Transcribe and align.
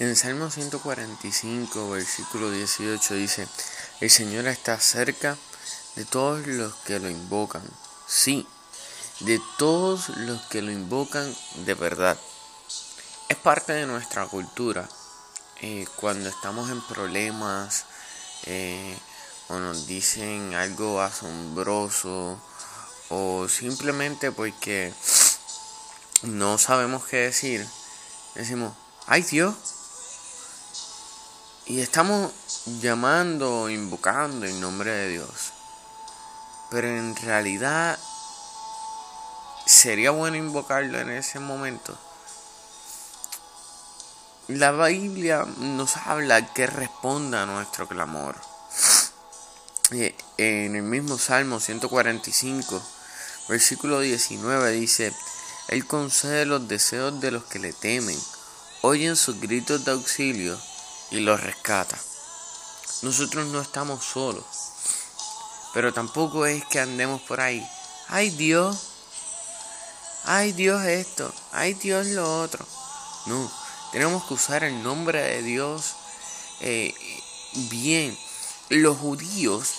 En 0.00 0.14
Salmo 0.14 0.48
145, 0.48 1.90
versículo 1.90 2.52
18 2.52 3.14
dice, 3.14 3.48
el 4.00 4.08
Señor 4.08 4.46
está 4.46 4.78
cerca 4.78 5.36
de 5.96 6.04
todos 6.04 6.46
los 6.46 6.72
que 6.84 7.00
lo 7.00 7.10
invocan. 7.10 7.68
Sí, 8.06 8.46
de 9.18 9.40
todos 9.58 10.10
los 10.10 10.40
que 10.42 10.62
lo 10.62 10.70
invocan 10.70 11.34
de 11.66 11.74
verdad. 11.74 12.16
Es 13.28 13.36
parte 13.38 13.72
de 13.72 13.86
nuestra 13.86 14.28
cultura. 14.28 14.88
Eh, 15.62 15.84
cuando 15.96 16.28
estamos 16.28 16.70
en 16.70 16.80
problemas 16.82 17.86
eh, 18.44 18.96
o 19.48 19.58
nos 19.58 19.88
dicen 19.88 20.54
algo 20.54 21.00
asombroso 21.00 22.40
o 23.08 23.48
simplemente 23.48 24.30
porque 24.30 24.94
no 26.22 26.56
sabemos 26.56 27.04
qué 27.06 27.16
decir, 27.16 27.66
decimos, 28.36 28.74
ay 29.08 29.22
Dios, 29.22 29.56
y 31.68 31.80
estamos 31.82 32.32
llamando, 32.80 33.68
invocando 33.68 34.46
en 34.46 34.58
nombre 34.58 34.90
de 34.90 35.08
Dios. 35.10 35.52
Pero 36.70 36.88
en 36.88 37.14
realidad 37.14 37.98
sería 39.66 40.10
bueno 40.10 40.38
invocarlo 40.38 40.98
en 40.98 41.10
ese 41.10 41.40
momento. 41.40 41.96
La 44.48 44.72
Biblia 44.72 45.44
nos 45.58 45.98
habla 45.98 46.54
que 46.54 46.66
responda 46.66 47.42
a 47.42 47.46
nuestro 47.46 47.86
clamor. 47.86 48.36
En 49.90 50.74
el 50.74 50.82
mismo 50.82 51.18
Salmo 51.18 51.60
145, 51.60 52.82
versículo 53.50 54.00
19 54.00 54.72
dice, 54.72 55.12
Él 55.68 55.86
concede 55.86 56.46
los 56.46 56.66
deseos 56.66 57.20
de 57.20 57.30
los 57.30 57.44
que 57.44 57.58
le 57.58 57.74
temen, 57.74 58.18
oyen 58.80 59.16
sus 59.16 59.38
gritos 59.38 59.84
de 59.84 59.92
auxilio 59.92 60.58
y 61.10 61.20
los 61.20 61.40
rescata. 61.40 61.98
Nosotros 63.02 63.46
no 63.46 63.60
estamos 63.60 64.04
solos, 64.04 64.44
pero 65.72 65.92
tampoco 65.92 66.46
es 66.46 66.64
que 66.66 66.80
andemos 66.80 67.20
por 67.22 67.40
ahí. 67.40 67.66
Ay 68.08 68.30
Dios, 68.30 68.88
ay 70.24 70.52
Dios 70.52 70.84
esto, 70.84 71.32
ay 71.52 71.74
Dios 71.74 72.06
lo 72.08 72.40
otro. 72.40 72.64
No, 73.26 73.50
tenemos 73.92 74.24
que 74.24 74.34
usar 74.34 74.64
el 74.64 74.82
nombre 74.82 75.20
de 75.20 75.42
Dios 75.42 75.94
eh, 76.60 76.94
bien. 77.70 78.18
Los 78.68 78.98
judíos 78.98 79.74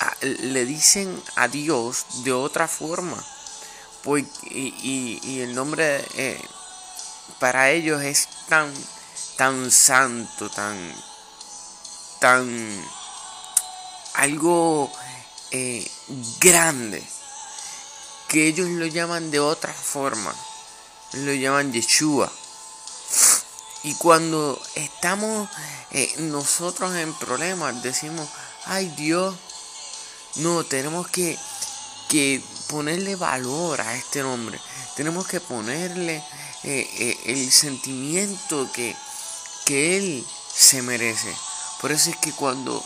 ah, 0.00 0.16
le 0.20 0.64
dicen 0.64 1.22
a 1.36 1.48
Dios 1.48 2.06
de 2.24 2.32
otra 2.32 2.66
forma. 2.68 3.22
Y, 4.50 5.40
el 5.40 5.54
nombre 5.54 6.04
eh, 6.14 6.40
para 7.40 7.70
ellos 7.70 8.02
es 8.02 8.28
tan 8.48 8.72
tan 9.36 9.70
santo, 9.70 10.48
tan, 10.50 10.76
tan, 12.20 12.84
algo 14.14 14.90
eh, 15.50 15.90
grande, 16.40 17.02
que 18.28 18.46
ellos 18.46 18.68
lo 18.68 18.86
llaman 18.86 19.30
de 19.30 19.40
otra 19.40 19.72
forma, 19.72 20.34
lo 21.12 21.32
llaman 21.32 21.72
Yeshua. 21.72 22.30
Y 23.82 23.94
cuando 23.96 24.60
estamos 24.76 25.48
eh, 25.90 26.14
nosotros 26.18 26.94
en 26.94 27.12
problemas, 27.14 27.82
decimos, 27.82 28.28
ay 28.66 28.88
Dios, 28.96 29.34
no, 30.36 30.64
tenemos 30.64 31.08
que, 31.08 31.38
que 32.08 32.42
ponerle 32.68 33.16
valor 33.16 33.80
a 33.80 33.94
este 33.94 34.22
nombre. 34.22 34.60
Tenemos 34.96 35.26
que 35.26 35.40
ponerle 35.40 36.22
eh, 36.62 37.18
el 37.26 37.52
sentimiento 37.52 38.70
que, 38.72 38.96
que 39.64 39.96
Él 39.96 40.26
se 40.54 40.82
merece. 40.82 41.34
Por 41.80 41.92
eso 41.92 42.10
es 42.10 42.16
que 42.16 42.32
cuando 42.32 42.84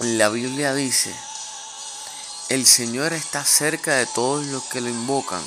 la 0.00 0.28
Biblia 0.28 0.74
dice, 0.74 1.14
el 2.48 2.66
Señor 2.66 3.12
está 3.12 3.44
cerca 3.44 3.96
de 3.96 4.06
todos 4.06 4.46
los 4.46 4.62
que 4.64 4.80
lo 4.80 4.88
invocan, 4.88 5.42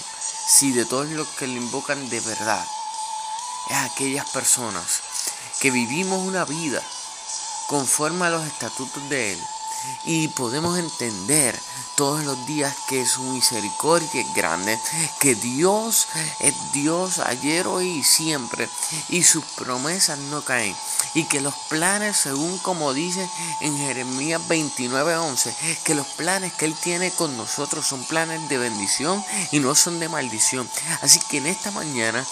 si 0.47 0.71
de 0.71 0.85
todos 0.85 1.07
los 1.09 1.27
que 1.29 1.47
lo 1.47 1.53
invocan 1.53 2.09
de 2.09 2.19
verdad, 2.21 2.65
es 3.69 3.77
aquellas 3.77 4.29
personas 4.29 5.01
que 5.59 5.71
vivimos 5.71 6.19
una 6.19 6.45
vida 6.45 6.81
conforme 7.67 8.25
a 8.25 8.29
los 8.29 8.45
estatutos 8.45 9.09
de 9.09 9.33
Él 9.33 9.39
y 10.05 10.27
podemos 10.29 10.77
entender 10.77 11.59
todos 11.95 12.23
los 12.23 12.45
días 12.45 12.75
que 12.87 13.05
su 13.05 13.21
misericordia 13.23 14.21
es 14.21 14.33
grande, 14.33 14.79
que 15.19 15.35
Dios 15.35 16.07
es 16.39 16.53
Dios 16.71 17.19
ayer, 17.19 17.67
hoy 17.67 17.89
y 17.99 18.03
siempre, 18.03 18.67
y 19.09 19.23
sus 19.23 19.43
promesas 19.43 20.17
no 20.17 20.43
caen, 20.43 20.75
y 21.13 21.25
que 21.25 21.41
los 21.41 21.53
planes, 21.69 22.17
según 22.17 22.57
como 22.59 22.93
dice 22.93 23.29
en 23.61 23.77
Jeremías 23.77 24.41
29:11, 24.47 25.53
que 25.83 25.95
los 25.95 26.07
planes 26.07 26.53
que 26.53 26.65
Él 26.65 26.75
tiene 26.75 27.11
con 27.11 27.37
nosotros 27.37 27.85
son 27.85 28.03
planes 28.05 28.47
de 28.49 28.57
bendición 28.57 29.23
y 29.51 29.59
no 29.59 29.75
son 29.75 29.99
de 29.99 30.09
maldición. 30.09 30.69
Así 31.01 31.19
que 31.29 31.37
en 31.37 31.47
esta 31.47 31.71
mañana 31.71 32.25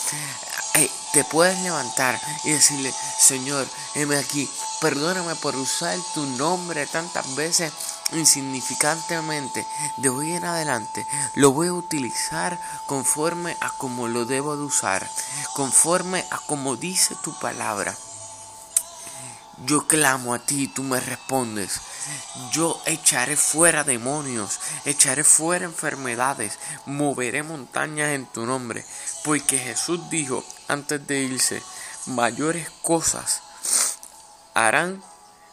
eh, 0.76 0.90
te 1.14 1.24
puedes 1.24 1.60
levantar 1.60 2.20
y 2.44 2.52
decirle, 2.52 2.94
Señor, 3.20 3.68
heme 3.94 4.18
aquí, 4.18 4.50
perdóname 4.82 5.36
por 5.36 5.56
usar 5.56 5.96
tu 6.16 6.26
nombre 6.26 6.88
tantas 6.88 7.36
veces 7.36 7.72
insignificantemente. 8.14 9.66
De 9.98 10.10
hoy 10.10 10.34
en 10.34 10.44
adelante 10.44 11.06
lo 11.36 11.52
voy 11.52 11.68
a 11.68 11.74
utilizar 11.74 12.60
conforme 12.88 13.56
a 13.62 13.70
como 13.70 14.08
lo 14.08 14.26
debo 14.26 14.58
de 14.58 14.64
usar, 14.64 15.08
conforme 15.54 16.26
a 16.32 16.40
como 16.40 16.76
dice 16.78 17.16
tu 17.24 17.32
palabra. 17.40 17.96
Yo 19.68 19.86
clamo 19.86 20.34
a 20.34 20.40
ti 20.40 20.64
y 20.64 20.68
tú 20.68 20.82
me 20.82 21.00
respondes. 21.00 21.80
Yo 22.52 22.82
echaré 22.88 23.38
fuera 23.38 23.84
demonios, 23.84 24.60
echaré 24.86 25.24
fuera 25.24 25.66
enfermedades, 25.66 26.58
moveré 26.88 27.44
montañas 27.44 28.10
en 28.10 28.26
tu 28.26 28.48
nombre, 28.48 28.84
porque 29.24 29.60
Jesús 29.60 30.10
dijo 30.10 30.44
antes 30.68 31.06
de 31.06 31.20
irse, 31.20 31.62
mayores 32.08 32.68
cosas 32.82 33.44
harán 34.54 35.02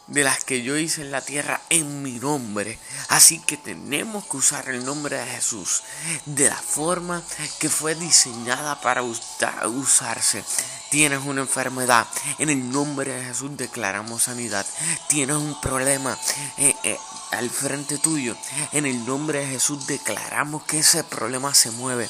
de 0.09 0.23
las 0.23 0.43
que 0.43 0.61
yo 0.61 0.77
hice 0.77 1.01
en 1.01 1.11
la 1.11 1.21
tierra 1.21 1.61
en 1.69 2.01
mi 2.01 2.19
nombre. 2.19 2.77
Así 3.07 3.39
que 3.39 3.57
tenemos 3.57 4.25
que 4.25 4.37
usar 4.37 4.69
el 4.69 4.83
nombre 4.85 5.17
de 5.17 5.25
Jesús 5.25 5.83
de 6.25 6.49
la 6.49 6.57
forma 6.57 7.23
que 7.59 7.69
fue 7.69 7.95
diseñada 7.95 8.81
para 8.81 9.03
usarse. 9.03 10.43
Tienes 10.89 11.23
una 11.23 11.41
enfermedad, 11.41 12.07
en 12.39 12.49
el 12.49 12.71
nombre 12.71 13.13
de 13.13 13.23
Jesús 13.25 13.55
declaramos 13.55 14.23
sanidad. 14.23 14.65
Tienes 15.07 15.35
un 15.35 15.59
problema 15.61 16.17
eh, 16.57 16.75
eh, 16.83 16.97
al 17.31 17.51
frente 17.51 17.99
tuyo, 17.99 18.35
en 18.71 18.87
el 18.87 19.05
nombre 19.05 19.39
de 19.39 19.47
Jesús 19.47 19.85
declaramos 19.85 20.63
que 20.63 20.79
ese 20.79 21.03
problema 21.03 21.53
se 21.53 21.69
mueve. 21.69 22.09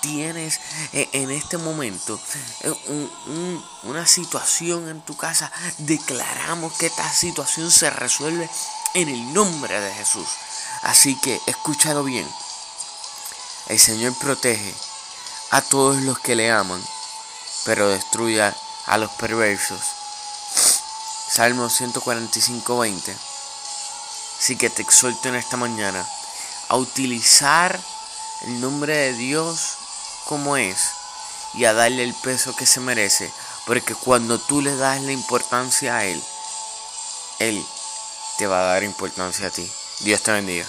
Tienes 0.00 0.60
eh, 0.92 1.08
en 1.12 1.30
este 1.30 1.56
momento 1.56 2.20
una 3.84 4.06
situación 4.06 4.88
en 4.88 5.02
tu 5.02 5.16
casa, 5.16 5.52
declaramos 5.78 6.72
que 6.72 6.86
esta 6.86 7.08
situación 7.12 7.35
se 7.44 7.90
resuelve 7.90 8.48
en 8.94 9.08
el 9.08 9.34
nombre 9.34 9.80
de 9.80 9.92
Jesús. 9.92 10.28
Así 10.82 11.16
que 11.16 11.40
escúchalo 11.46 12.04
bien. 12.04 12.28
El 13.66 13.78
Señor 13.78 14.14
protege 14.14 14.72
a 15.50 15.60
todos 15.60 15.96
los 16.02 16.18
que 16.20 16.36
le 16.36 16.50
aman 16.50 16.82
pero 17.66 17.88
destruya 17.88 18.56
a 18.86 18.96
los 18.96 19.10
perversos. 19.10 19.80
Salmo 21.28 21.68
145, 21.68 22.78
20. 22.78 23.16
Así 24.38 24.56
que 24.56 24.70
te 24.70 24.82
exhorto 24.82 25.28
en 25.28 25.34
esta 25.34 25.56
mañana 25.56 26.06
a 26.68 26.76
utilizar 26.76 27.78
el 28.42 28.60
nombre 28.60 28.96
de 28.96 29.12
Dios 29.14 29.78
como 30.26 30.56
es 30.56 30.90
y 31.54 31.64
a 31.64 31.72
darle 31.72 32.04
el 32.04 32.14
peso 32.14 32.54
que 32.54 32.66
se 32.66 32.78
merece, 32.78 33.32
porque 33.66 33.94
cuando 33.94 34.38
tú 34.38 34.62
le 34.62 34.76
das 34.76 35.00
la 35.02 35.12
importancia 35.12 35.96
a 35.96 36.04
Él, 36.04 36.22
Él 37.38 37.62
te 38.38 38.46
va 38.46 38.60
a 38.60 38.72
dar 38.72 38.82
importancia 38.82 39.48
a 39.48 39.50
ti. 39.50 39.70
Dios 40.00 40.22
te 40.22 40.32
bendiga. 40.32 40.66